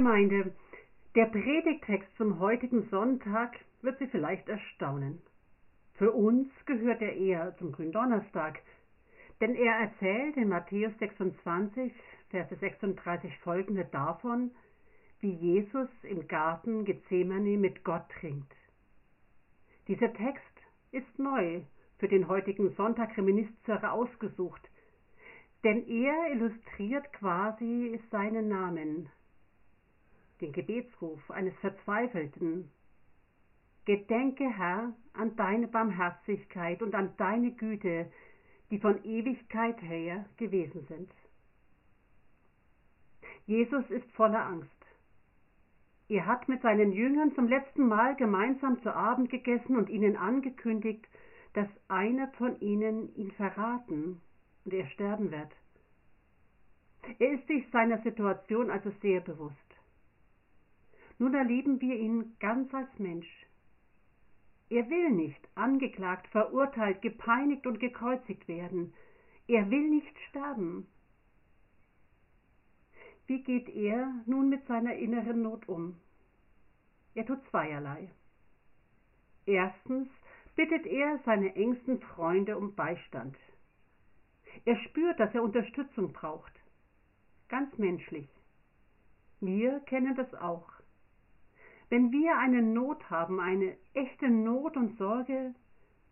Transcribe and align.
Gemeinde, 0.00 0.54
der 1.14 1.26
Predigtext 1.26 2.08
zum 2.16 2.40
heutigen 2.40 2.88
Sonntag 2.88 3.54
wird 3.82 3.98
Sie 3.98 4.06
vielleicht 4.06 4.48
erstaunen. 4.48 5.20
Für 5.92 6.12
uns 6.12 6.48
gehört 6.64 7.02
er 7.02 7.14
eher 7.14 7.54
zum 7.58 7.72
Gründonnerstag, 7.72 8.62
denn 9.42 9.54
er 9.54 9.74
erzählt 9.74 10.38
in 10.38 10.48
Matthäus 10.48 10.90
26, 11.00 11.92
Verse 12.30 12.56
36 12.56 13.36
folgende 13.40 13.84
davon, 13.84 14.52
wie 15.20 15.34
Jesus 15.34 15.90
im 16.04 16.26
Garten 16.28 16.86
Gethsemane 16.86 17.58
mit 17.58 17.84
Gott 17.84 18.08
ringt. 18.22 18.56
Dieser 19.86 20.14
Text 20.14 20.62
ist 20.92 21.18
neu 21.18 21.60
für 21.98 22.08
den 22.08 22.26
heutigen 22.26 22.70
Sonntag 22.70 23.18
Reminiscere 23.18 23.92
ausgesucht, 23.92 24.62
denn 25.62 25.86
er 25.86 26.32
illustriert 26.32 27.12
quasi 27.12 28.00
seinen 28.10 28.48
Namen, 28.48 29.10
den 30.40 30.52
Gebetsruf 30.52 31.30
eines 31.30 31.54
Verzweifelten. 31.56 32.70
Gedenke, 33.84 34.48
Herr, 34.48 34.92
an 35.14 35.36
deine 35.36 35.68
Barmherzigkeit 35.68 36.82
und 36.82 36.94
an 36.94 37.14
deine 37.16 37.52
Güte, 37.52 38.10
die 38.70 38.78
von 38.78 39.02
Ewigkeit 39.04 39.80
her 39.82 40.24
gewesen 40.36 40.86
sind. 40.86 41.10
Jesus 43.46 43.88
ist 43.90 44.10
voller 44.12 44.44
Angst. 44.44 44.70
Er 46.08 46.26
hat 46.26 46.48
mit 46.48 46.62
seinen 46.62 46.92
Jüngern 46.92 47.34
zum 47.34 47.48
letzten 47.48 47.86
Mal 47.86 48.16
gemeinsam 48.16 48.82
zu 48.82 48.94
Abend 48.94 49.30
gegessen 49.30 49.76
und 49.76 49.88
ihnen 49.88 50.16
angekündigt, 50.16 51.06
dass 51.54 51.68
einer 51.88 52.28
von 52.32 52.60
ihnen 52.60 53.14
ihn 53.16 53.30
verraten 53.32 54.20
und 54.64 54.74
er 54.74 54.86
sterben 54.86 55.30
wird. 55.30 55.52
Er 57.18 57.32
ist 57.32 57.46
sich 57.46 57.64
seiner 57.70 57.98
Situation 58.02 58.70
also 58.70 58.90
sehr 59.02 59.20
bewusst. 59.20 59.56
Nun 61.20 61.34
erleben 61.34 61.82
wir 61.82 61.96
ihn 61.96 62.34
ganz 62.40 62.72
als 62.72 62.98
Mensch. 62.98 63.28
Er 64.70 64.88
will 64.88 65.10
nicht 65.10 65.48
angeklagt, 65.54 66.26
verurteilt, 66.28 67.02
gepeinigt 67.02 67.66
und 67.66 67.78
gekreuzigt 67.78 68.48
werden. 68.48 68.94
Er 69.46 69.70
will 69.70 69.90
nicht 69.90 70.18
sterben. 70.30 70.86
Wie 73.26 73.42
geht 73.42 73.68
er 73.68 74.14
nun 74.24 74.48
mit 74.48 74.66
seiner 74.66 74.94
inneren 74.94 75.42
Not 75.42 75.68
um? 75.68 76.00
Er 77.14 77.26
tut 77.26 77.44
zweierlei. 77.50 78.10
Erstens 79.44 80.08
bittet 80.56 80.86
er 80.86 81.18
seine 81.26 81.54
engsten 81.54 82.00
Freunde 82.00 82.56
um 82.56 82.74
Beistand. 82.74 83.36
Er 84.64 84.76
spürt, 84.84 85.20
dass 85.20 85.34
er 85.34 85.42
Unterstützung 85.42 86.14
braucht. 86.14 86.54
Ganz 87.50 87.76
menschlich. 87.76 88.30
Wir 89.40 89.80
kennen 89.80 90.14
das 90.14 90.32
auch. 90.34 90.79
Wenn 91.90 92.12
wir 92.12 92.38
eine 92.38 92.62
Not 92.62 93.10
haben, 93.10 93.40
eine 93.40 93.76
echte 93.94 94.30
Not 94.30 94.76
und 94.76 94.96
Sorge, 94.96 95.54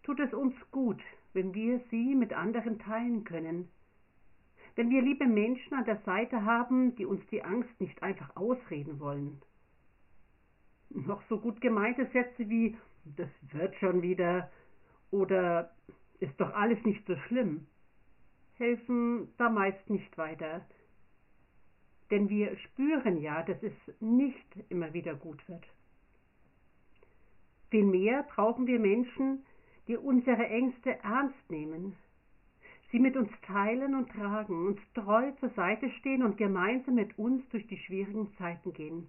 tut 0.03 0.19
es 0.19 0.35
uns 0.35 0.55
gut, 0.73 1.01
wenn 1.33 1.55
wir 1.55 1.81
sie 1.91 2.17
mit 2.17 2.33
anderen 2.33 2.81
teilen 2.81 3.23
können, 3.23 3.69
wenn 4.75 4.91
wir 4.91 5.03
liebe 5.03 5.27
Menschen 5.27 5.75
an 5.75 5.85
der 5.85 6.01
Seite 6.03 6.45
haben, 6.45 6.97
die 6.97 7.07
uns 7.07 7.25
die 7.29 7.45
Angst 7.45 7.81
nicht 7.81 8.03
einfach 8.03 8.35
ausreden 8.37 8.99
wollen. 8.99 9.41
Noch 10.91 11.23
so 11.29 11.39
gut 11.39 11.61
gemeinte 11.61 12.07
Sätze 12.07 12.49
wie 12.49 12.77
das 13.05 13.29
wird 13.53 13.75
schon 13.77 14.03
wieder 14.03 14.51
oder 15.11 15.71
ist 16.19 16.41
doch 16.41 16.55
alles 16.55 16.85
nicht 16.85 17.07
so 17.07 17.17
schlimm, 17.29 17.67
helfen 18.55 19.29
da 19.37 19.49
meist 19.49 19.89
nicht 19.89 20.19
weiter. 20.19 20.67
Denn 22.11 22.29
wir 22.29 22.57
spüren 22.57 23.21
ja, 23.21 23.43
dass 23.43 23.63
es 23.63 23.73
nicht 24.01 24.47
immer 24.71 24.93
wieder 24.95 25.15
gut 25.15 25.47
wird. 25.49 25.65
Vielmehr 27.71 28.23
brauchen 28.23 28.67
wir 28.67 28.79
Menschen, 28.79 29.45
die 29.89 29.97
unsere 29.97 30.47
Ängste 30.47 30.99
ernst 31.03 31.51
nehmen, 31.51 31.97
sie 32.91 32.99
mit 32.99 33.17
uns 33.17 33.31
teilen 33.43 33.95
und 33.95 34.11
tragen, 34.11 34.69
uns 34.69 34.81
treu 34.95 35.31
zur 35.33 35.51
Seite 35.51 35.91
stehen 35.99 36.23
und 36.23 36.39
gemeinsam 36.39 36.95
mit 36.95 37.19
uns 37.19 37.47
durch 37.51 37.67
die 37.67 37.77
schwierigen 37.79 38.33
Zeiten 38.39 38.73
gehen. 38.73 39.09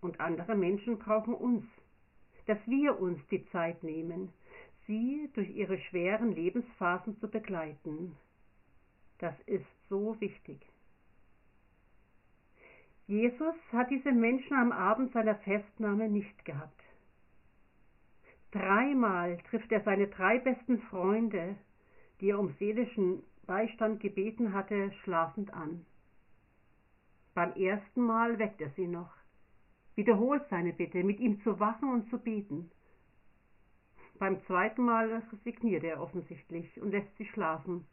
Und 0.00 0.20
andere 0.20 0.54
Menschen 0.54 0.98
brauchen 0.98 1.34
uns, 1.34 1.64
dass 2.46 2.58
wir 2.66 3.00
uns 3.00 3.18
die 3.30 3.44
Zeit 3.46 3.82
nehmen, 3.82 4.32
sie 4.86 5.30
durch 5.34 5.50
ihre 5.50 5.78
schweren 5.78 6.32
Lebensphasen 6.32 7.18
zu 7.18 7.28
begleiten. 7.28 8.14
Das 9.18 9.34
ist 9.46 9.66
so 9.88 10.20
wichtig. 10.20 10.60
Jesus 13.06 13.54
hat 13.72 13.90
diese 13.90 14.10
Menschen 14.10 14.56
am 14.56 14.72
Abend 14.72 15.12
seiner 15.12 15.36
Festnahme 15.36 16.08
nicht 16.08 16.44
gehabt. 16.44 16.82
Dreimal 18.50 19.38
trifft 19.50 19.70
er 19.70 19.82
seine 19.82 20.08
drei 20.08 20.38
besten 20.38 20.80
Freunde, 20.82 21.56
die 22.20 22.30
er 22.30 22.40
um 22.40 22.54
seelischen 22.58 23.22
Beistand 23.46 24.00
gebeten 24.00 24.52
hatte, 24.52 24.90
schlafend 25.04 25.54
an. 25.54 25.86
Beim 27.34 27.52
ersten 27.52 28.02
Mal 28.02 28.38
weckt 28.38 28.60
er 28.60 28.70
sie 28.70 28.88
noch, 28.88 29.12
wiederholt 29.94 30.42
seine 30.48 30.72
Bitte, 30.72 31.04
mit 31.04 31.20
ihm 31.20 31.40
zu 31.42 31.60
wachen 31.60 31.92
und 31.92 32.10
zu 32.10 32.18
beten. 32.18 32.70
Beim 34.18 34.42
zweiten 34.46 34.82
Mal 34.82 35.22
resigniert 35.30 35.84
er 35.84 36.00
offensichtlich 36.00 36.80
und 36.80 36.90
lässt 36.90 37.14
sie 37.18 37.26
schlafen. 37.26 37.86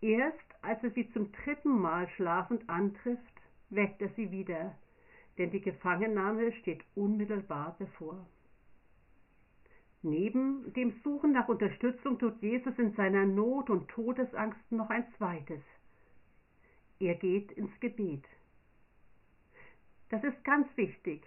Erst 0.00 0.38
als 0.62 0.82
er 0.82 0.90
sie 0.92 1.10
zum 1.12 1.30
dritten 1.32 1.80
Mal 1.80 2.08
schlafend 2.10 2.68
antrifft, 2.70 3.31
weckt 3.74 4.02
er 4.02 4.08
sie 4.10 4.30
wieder, 4.30 4.76
denn 5.38 5.50
die 5.50 5.60
Gefangennahme 5.60 6.52
steht 6.52 6.84
unmittelbar 6.94 7.76
bevor. 7.78 8.26
Neben 10.02 10.72
dem 10.74 11.00
Suchen 11.04 11.32
nach 11.32 11.48
Unterstützung 11.48 12.18
tut 12.18 12.42
Jesus 12.42 12.76
in 12.78 12.92
seiner 12.94 13.24
Not 13.24 13.70
und 13.70 13.88
Todesangst 13.88 14.72
noch 14.72 14.90
ein 14.90 15.06
zweites. 15.16 15.62
Er 16.98 17.14
geht 17.14 17.52
ins 17.52 17.70
Gebet. 17.80 18.24
Das 20.10 20.22
ist 20.24 20.44
ganz 20.44 20.68
wichtig. 20.76 21.22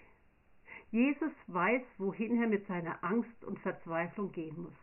Jesus 0.91 1.31
weiß, 1.47 1.81
wohin 1.97 2.41
er 2.41 2.47
mit 2.47 2.67
seiner 2.67 3.03
Angst 3.03 3.43
und 3.43 3.59
Verzweiflung 3.59 4.31
gehen 4.31 4.61
muss. 4.61 4.73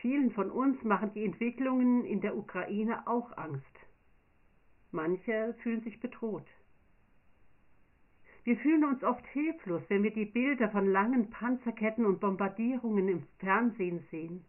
Vielen 0.00 0.32
von 0.32 0.50
uns 0.50 0.82
machen 0.82 1.12
die 1.14 1.24
Entwicklungen 1.24 2.04
in 2.04 2.20
der 2.20 2.36
Ukraine 2.36 3.06
auch 3.06 3.36
Angst. 3.36 3.64
Manche 4.92 5.54
fühlen 5.62 5.80
sich 5.82 5.98
bedroht. 6.00 6.46
Wir 8.44 8.56
fühlen 8.58 8.84
uns 8.84 9.02
oft 9.02 9.24
hilflos, 9.28 9.82
wenn 9.88 10.02
wir 10.02 10.12
die 10.12 10.26
Bilder 10.26 10.68
von 10.70 10.86
langen 10.86 11.30
Panzerketten 11.30 12.04
und 12.04 12.20
Bombardierungen 12.20 13.08
im 13.08 13.22
Fernsehen 13.38 14.04
sehen. 14.10 14.44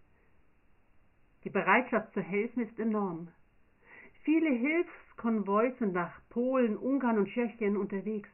Die 1.44 1.50
Bereitschaft 1.50 2.14
zu 2.14 2.22
helfen 2.22 2.68
ist 2.68 2.78
enorm. 2.80 3.30
Viele 4.24 4.50
Hilfskonvois 4.50 5.74
sind 5.80 5.94
nach 5.94 6.22
Polen, 6.30 6.78
Ungarn 6.78 7.20
und 7.20 7.30
Tschechien 7.30 7.78
unterwegs. 7.78 8.30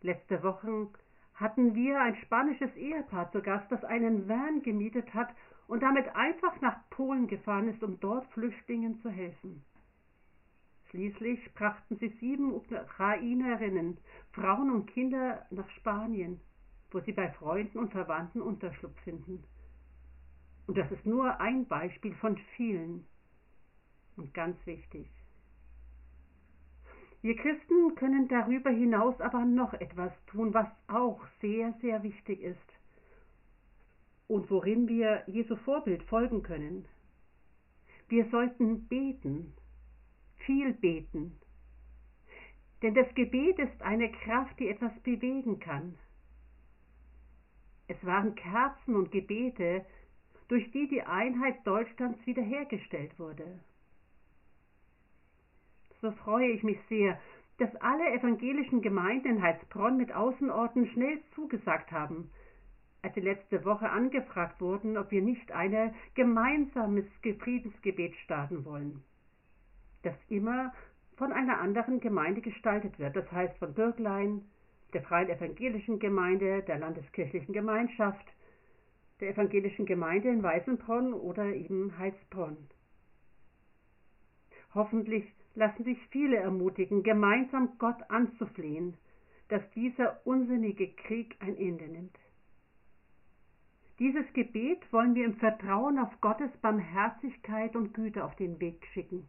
Letzte 0.00 0.42
Woche 0.42 0.88
hatten 1.34 1.74
wir 1.74 2.00
ein 2.00 2.16
spanisches 2.16 2.74
Ehepaar 2.76 3.30
zu 3.32 3.40
Gast, 3.40 3.70
das 3.70 3.84
einen 3.84 4.28
Van 4.28 4.62
gemietet 4.62 5.14
hat 5.14 5.34
und 5.68 5.82
damit 5.82 6.14
einfach 6.14 6.60
nach 6.60 6.78
Polen 6.90 7.26
gefahren 7.26 7.68
ist, 7.68 7.82
um 7.82 8.00
dort 8.00 8.26
Flüchtlingen 8.32 9.00
zu 9.00 9.10
helfen. 9.10 9.62
Schließlich 10.92 11.54
brachten 11.54 11.96
sie 11.96 12.10
sieben 12.20 12.52
Ukrainerinnen, 12.52 13.96
Frauen 14.32 14.70
und 14.70 14.86
Kinder 14.88 15.46
nach 15.48 15.68
Spanien, 15.70 16.38
wo 16.90 17.00
sie 17.00 17.12
bei 17.12 17.30
Freunden 17.30 17.78
und 17.78 17.92
Verwandten 17.92 18.42
Unterschlupf 18.42 19.00
finden. 19.00 19.42
Und 20.66 20.76
das 20.76 20.92
ist 20.92 21.06
nur 21.06 21.40
ein 21.40 21.66
Beispiel 21.66 22.14
von 22.16 22.36
vielen. 22.56 23.06
Und 24.18 24.34
ganz 24.34 24.54
wichtig. 24.66 25.08
Wir 27.22 27.36
Christen 27.36 27.94
können 27.94 28.28
darüber 28.28 28.68
hinaus 28.68 29.18
aber 29.18 29.46
noch 29.46 29.72
etwas 29.72 30.12
tun, 30.26 30.52
was 30.52 30.68
auch 30.88 31.22
sehr, 31.40 31.72
sehr 31.80 32.02
wichtig 32.02 32.42
ist 32.42 32.58
und 34.28 34.50
worin 34.50 34.88
wir 34.88 35.22
Jesu 35.26 35.56
Vorbild 35.56 36.02
folgen 36.02 36.42
können. 36.42 36.84
Wir 38.08 38.28
sollten 38.28 38.88
beten 38.88 39.54
viel 40.44 40.72
beten. 40.72 41.38
Denn 42.82 42.94
das 42.94 43.12
Gebet 43.14 43.58
ist 43.58 43.80
eine 43.82 44.10
Kraft, 44.10 44.58
die 44.58 44.68
etwas 44.68 44.92
bewegen 45.00 45.60
kann. 45.60 45.96
Es 47.86 48.04
waren 48.04 48.34
Kerzen 48.34 48.96
und 48.96 49.12
Gebete, 49.12 49.84
durch 50.48 50.70
die 50.72 50.88
die 50.88 51.02
Einheit 51.02 51.66
Deutschlands 51.66 52.18
wiederhergestellt 52.26 53.18
wurde. 53.18 53.60
So 56.00 56.10
freue 56.10 56.48
ich 56.48 56.62
mich 56.62 56.78
sehr, 56.88 57.18
dass 57.58 57.74
alle 57.76 58.12
evangelischen 58.12 58.82
Gemeinden 58.82 59.36
in 59.36 59.42
Heilsbronn 59.42 59.96
mit 59.96 60.12
Außenorten 60.12 60.88
schnell 60.88 61.20
zugesagt 61.34 61.92
haben, 61.92 62.30
als 63.02 63.14
sie 63.14 63.20
letzte 63.20 63.64
Woche 63.64 63.88
angefragt 63.88 64.60
wurden, 64.60 64.96
ob 64.96 65.10
wir 65.12 65.22
nicht 65.22 65.52
ein 65.52 65.94
gemeinsames 66.14 67.04
Friedensgebet 67.38 68.16
starten 68.16 68.64
wollen 68.64 69.04
das 70.02 70.14
immer 70.28 70.72
von 71.16 71.32
einer 71.32 71.60
anderen 71.60 72.00
Gemeinde 72.00 72.40
gestaltet 72.40 72.98
wird, 72.98 73.16
das 73.16 73.30
heißt 73.30 73.56
von 73.58 73.74
Bürglein, 73.74 74.42
der 74.92 75.02
Freien 75.02 75.28
Evangelischen 75.28 75.98
Gemeinde, 75.98 76.62
der 76.62 76.78
Landeskirchlichen 76.78 77.52
Gemeinschaft, 77.52 78.26
der 79.20 79.30
Evangelischen 79.30 79.86
Gemeinde 79.86 80.28
in 80.28 80.42
Weißenbronn 80.42 81.14
oder 81.14 81.44
eben 81.44 81.96
Heilsbronn. 81.98 82.56
Hoffentlich 84.74 85.24
lassen 85.54 85.84
sich 85.84 85.98
viele 86.10 86.36
ermutigen, 86.36 87.02
gemeinsam 87.02 87.78
Gott 87.78 88.02
anzuflehen, 88.08 88.96
dass 89.48 89.62
dieser 89.72 90.26
unsinnige 90.26 90.88
Krieg 90.88 91.36
ein 91.40 91.56
Ende 91.56 91.84
nimmt. 91.84 92.18
Dieses 93.98 94.24
Gebet 94.32 94.80
wollen 94.92 95.14
wir 95.14 95.24
im 95.24 95.36
Vertrauen 95.36 95.98
auf 95.98 96.20
Gottes 96.20 96.50
Barmherzigkeit 96.62 97.76
und 97.76 97.92
Güte 97.92 98.24
auf 98.24 98.34
den 98.36 98.58
Weg 98.60 98.86
schicken. 98.92 99.28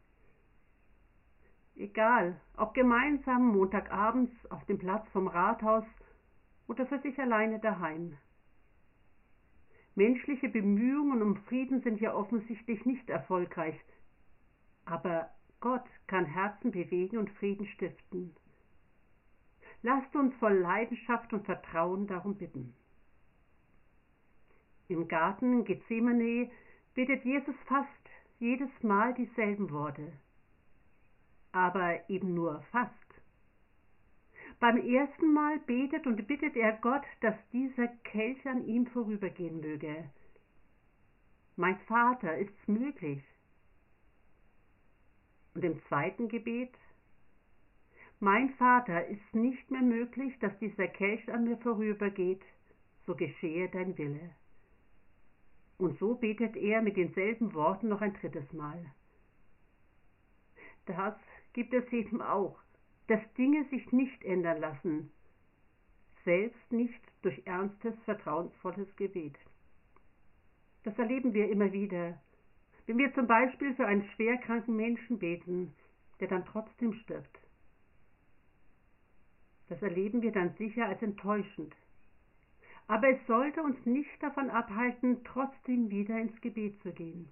Egal, 1.75 2.39
ob 2.55 2.73
gemeinsam 2.73 3.47
Montagabends 3.47 4.31
auf 4.51 4.63
dem 4.65 4.77
Platz 4.77 5.07
vom 5.09 5.27
Rathaus 5.27 5.85
oder 6.67 6.85
für 6.85 6.99
sich 6.99 7.19
alleine 7.19 7.59
daheim. 7.59 8.17
Menschliche 9.95 10.49
Bemühungen 10.49 11.21
um 11.21 11.35
Frieden 11.35 11.81
sind 11.81 11.99
ja 11.99 12.13
offensichtlich 12.13 12.85
nicht 12.85 13.09
erfolgreich, 13.09 13.79
aber 14.85 15.29
Gott 15.59 15.85
kann 16.07 16.25
Herzen 16.25 16.71
bewegen 16.71 17.17
und 17.17 17.29
Frieden 17.31 17.65
stiften. 17.67 18.35
Lasst 19.81 20.15
uns 20.15 20.33
voll 20.35 20.53
Leidenschaft 20.53 21.33
und 21.33 21.45
Vertrauen 21.45 22.07
darum 22.07 22.35
bitten. 22.35 22.73
Im 24.87 25.07
Garten 25.07 25.63
Gethsemane 25.63 26.51
bittet 26.93 27.23
Jesus 27.25 27.55
fast 27.65 27.89
jedes 28.39 28.69
Mal 28.81 29.13
dieselben 29.13 29.71
Worte 29.71 30.11
aber 31.53 32.09
eben 32.09 32.33
nur 32.33 32.61
fast. 32.71 32.91
Beim 34.59 34.77
ersten 34.77 35.33
Mal 35.33 35.59
betet 35.59 36.05
und 36.05 36.27
bittet 36.27 36.55
er 36.55 36.73
Gott, 36.73 37.03
dass 37.21 37.35
dieser 37.51 37.88
Kelch 38.03 38.45
an 38.47 38.65
ihm 38.65 38.88
vorübergehen 38.88 39.61
möge. 39.61 40.09
Mein 41.55 41.79
Vater, 41.81 42.38
ist's 42.38 42.67
möglich? 42.67 43.23
Und 45.53 45.63
im 45.63 45.81
zweiten 45.88 46.27
Gebet, 46.29 46.73
mein 48.19 48.51
Vater, 48.55 49.05
ist 49.07 49.33
nicht 49.33 49.69
mehr 49.69 49.81
möglich, 49.81 50.33
dass 50.39 50.57
dieser 50.59 50.88
Kelch 50.88 51.31
an 51.31 51.44
mir 51.44 51.57
vorübergeht, 51.57 52.41
so 53.05 53.15
geschehe 53.15 53.69
dein 53.69 53.97
Wille. 53.97 54.31
Und 55.77 56.00
so 56.00 56.15
betet 56.15 56.55
er 56.55 56.81
mit 56.81 56.95
denselben 56.95 57.53
Worten 57.53 57.89
noch 57.89 58.01
ein 58.01 58.13
drittes 58.13 58.51
Mal. 58.53 58.85
Das 60.85 61.17
gibt 61.53 61.73
es 61.73 61.88
eben 61.91 62.21
auch, 62.21 62.59
dass 63.07 63.21
Dinge 63.38 63.65
sich 63.69 63.91
nicht 63.91 64.23
ändern 64.23 64.59
lassen, 64.59 65.11
selbst 66.25 66.71
nicht 66.71 67.01
durch 67.21 67.41
ernstes, 67.45 67.95
vertrauensvolles 68.05 68.95
Gebet. 68.95 69.38
Das 70.83 70.97
erleben 70.97 71.33
wir 71.33 71.50
immer 71.50 71.71
wieder, 71.71 72.19
wenn 72.85 72.97
wir 72.97 73.13
zum 73.13 73.27
Beispiel 73.27 73.73
für 73.75 73.85
einen 73.85 74.05
schwerkranken 74.15 74.75
Menschen 74.75 75.19
beten, 75.19 75.73
der 76.19 76.27
dann 76.27 76.45
trotzdem 76.45 76.94
stirbt. 76.94 77.39
Das 79.69 79.81
erleben 79.81 80.21
wir 80.21 80.31
dann 80.31 80.53
sicher 80.57 80.85
als 80.88 81.01
enttäuschend. 81.01 81.73
Aber 82.88 83.09
es 83.09 83.25
sollte 83.27 83.63
uns 83.63 83.77
nicht 83.85 84.21
davon 84.21 84.50
abhalten, 84.50 85.23
trotzdem 85.23 85.89
wieder 85.89 86.19
ins 86.19 86.39
Gebet 86.41 86.81
zu 86.83 86.91
gehen. 86.91 87.29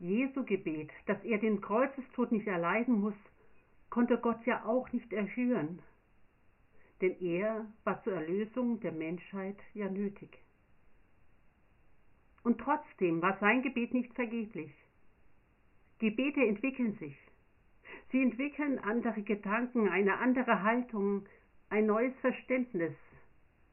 Jesu 0.00 0.44
Gebet, 0.44 0.90
dass 1.04 1.22
er 1.24 1.36
den 1.36 1.60
Kreuzestod 1.60 2.32
nicht 2.32 2.46
erleiden 2.46 3.00
muss, 3.00 3.14
konnte 3.90 4.16
Gott 4.16 4.44
ja 4.46 4.64
auch 4.64 4.90
nicht 4.92 5.12
erhören, 5.12 5.82
denn 7.02 7.20
er 7.20 7.66
war 7.84 8.02
zur 8.02 8.14
Erlösung 8.14 8.80
der 8.80 8.92
Menschheit 8.92 9.58
ja 9.74 9.90
nötig. 9.90 10.38
Und 12.42 12.58
trotzdem 12.58 13.20
war 13.20 13.38
sein 13.40 13.60
Gebet 13.60 13.92
nicht 13.92 14.14
vergeblich. 14.14 14.72
Gebete 15.98 16.40
entwickeln 16.46 16.96
sich. 16.98 17.16
Sie 18.10 18.22
entwickeln 18.22 18.78
andere 18.78 19.20
Gedanken, 19.20 19.86
eine 19.86 20.16
andere 20.16 20.62
Haltung, 20.62 21.26
ein 21.68 21.84
neues 21.84 22.14
Verständnis, 22.20 22.96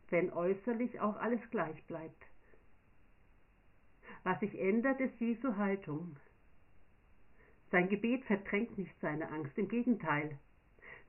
wenn 0.10 0.34
äußerlich 0.34 1.00
auch 1.00 1.16
alles 1.16 1.40
gleich 1.52 1.82
bleibt. 1.86 2.26
Was 4.28 4.42
sich 4.42 4.60
ändert, 4.60 5.00
ist 5.00 5.18
Jesu 5.22 5.56
Haltung. 5.56 6.18
Sein 7.72 7.88
Gebet 7.88 8.26
verdrängt 8.26 8.78
nicht 8.78 8.94
seine 9.00 9.30
Angst, 9.30 9.58
im 9.58 9.70
Gegenteil. 9.70 10.38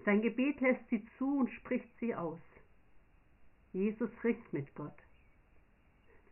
Sein 0.05 0.23
Gebet 0.23 0.61
lässt 0.61 0.88
sie 0.88 1.05
zu 1.19 1.41
und 1.41 1.50
spricht 1.50 1.88
sie 1.99 2.15
aus. 2.15 2.38
Jesus 3.73 4.09
ringt 4.23 4.53
mit 4.53 4.73
Gott. 4.76 4.94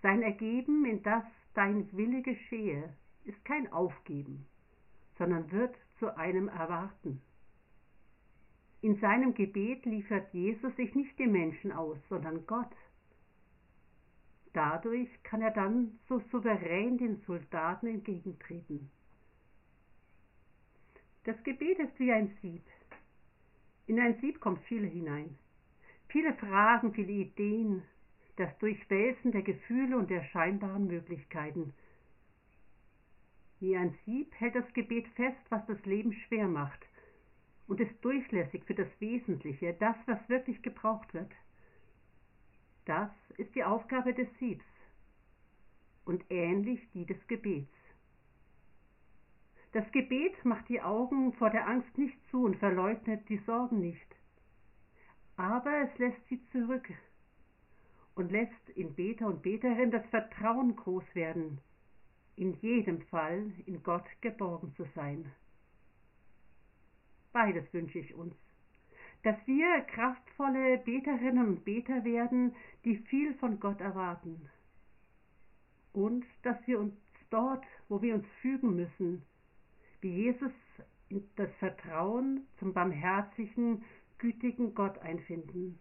Sein 0.01 0.23
Ergeben, 0.23 0.85
in 0.85 1.03
das 1.03 1.25
dein 1.55 1.91
Wille 1.97 2.23
geschehe, 2.23 2.95
ist 3.25 3.45
kein 3.45 3.73
Aufgeben, 3.73 4.47
sondern 5.19 5.51
wird 5.51 5.75
zu 5.99 6.17
einem 6.17 6.47
Erwarten. 6.47 7.21
In 8.83 9.01
seinem 9.01 9.35
Gebet 9.35 9.85
liefert 9.87 10.33
Jesus 10.33 10.77
sich 10.77 10.95
nicht 10.95 11.19
dem 11.19 11.33
Menschen 11.33 11.73
aus, 11.73 11.99
sondern 12.09 12.47
Gott. 12.47 12.71
Dadurch 14.57 15.11
kann 15.23 15.43
er 15.43 15.51
dann 15.51 15.99
so 16.09 16.19
souverän 16.33 16.97
den 16.97 17.21
Soldaten 17.27 17.89
entgegentreten. 17.89 18.91
Das 21.25 21.37
Gebet 21.45 21.79
ist 21.79 21.99
wie 21.99 22.11
ein 22.11 22.35
Sieb. 22.41 22.63
In 23.87 24.01
ein 24.01 24.19
Sieb 24.23 24.41
kommt 24.41 24.63
viel 24.63 24.89
hinein. 24.89 25.37
Viele 26.09 26.33
Fragen, 26.33 26.95
viele 26.95 27.13
Ideen, 27.13 27.83
das 28.37 28.49
Durchwälzen 28.57 29.31
der 29.31 29.43
Gefühle 29.43 29.99
und 29.99 30.09
der 30.09 30.25
scheinbaren 30.25 30.87
Möglichkeiten. 30.87 31.75
Wie 33.61 33.77
ein 33.77 33.95
Sieb 34.07 34.33
hält 34.37 34.55
das 34.55 34.73
Gebet 34.73 35.07
fest, 35.09 35.45
was 35.51 35.67
das 35.67 35.85
Leben 35.85 36.15
schwer 36.15 36.49
macht 36.49 36.81
und 37.67 37.79
ist 37.79 38.03
durchlässig 38.03 38.65
für 38.65 38.75
das 38.75 38.89
Wesentliche, 39.01 39.75
das, 39.75 39.97
was 40.07 40.27
wirklich 40.31 40.63
gebraucht 40.63 41.13
wird. 41.13 41.31
Das 42.87 43.11
ist 43.37 43.53
die 43.57 43.65
Aufgabe 43.65 44.15
des 44.15 44.29
Siebs 44.39 44.65
und 46.05 46.25
ähnlich 46.31 46.81
die 46.95 47.05
des 47.05 47.19
Gebets. 47.27 47.75
Das 49.73 49.91
Gebet 49.91 50.43
macht 50.45 50.69
die 50.69 50.81
Augen 50.81 51.33
vor 51.35 51.51
der 51.51 51.67
Angst 51.69 51.99
nicht 51.99 52.17
zu 52.31 52.45
und 52.45 52.57
verleugnet 52.57 53.29
die 53.29 53.39
Sorgen 53.39 53.81
nicht. 53.81 54.07
Aber 55.37 55.83
es 55.83 55.99
lässt 55.99 56.29
sie 56.29 56.41
zurück 56.53 56.89
und 58.15 58.31
lässt 58.31 58.71
in 58.77 58.95
Beter 58.95 59.27
und 59.27 59.43
Beterin 59.43 59.91
das 59.91 60.07
Vertrauen 60.07 60.77
groß 60.77 61.05
werden, 61.15 61.59
in 62.37 62.55
jedem 62.61 63.03
Fall 63.09 63.51
in 63.67 63.83
Gott 63.83 64.07
geborgen 64.21 64.73
zu 64.77 64.85
sein. 64.95 65.31
Beides 67.33 67.71
wünsche 67.75 67.99
ich 67.99 68.15
uns 68.15 68.35
dass 69.27 69.45
wir 69.45 69.81
kraftvolle 69.81 70.79
Beterinnen 70.79 71.49
und 71.49 71.65
Beter 71.65 72.05
werden, 72.05 72.55
die 72.85 72.97
viel 72.97 73.35
von 73.35 73.59
Gott 73.59 73.81
erwarten. 73.81 74.49
Und 75.93 76.25
dass 76.45 76.57
wir 76.69 76.79
uns 76.79 76.95
dort, 77.31 77.65
wo 77.89 78.01
wir 78.01 78.15
uns 78.15 78.27
fügen 78.41 78.77
müssen, 78.77 79.23
wie 80.01 80.11
Jesus 80.11 80.53
das 81.35 81.51
Vertrauen 81.59 82.47
zum 82.61 82.73
barmherzigen, 82.73 83.85
gütigen 84.19 84.77
Gott 84.77 84.97
einfinden, 84.99 85.81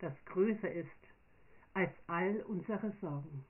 das 0.00 0.12
größer 0.24 0.72
ist 0.72 0.88
als 1.74 1.92
all 2.08 2.42
unsere 2.48 2.90
Sorgen. 3.00 3.44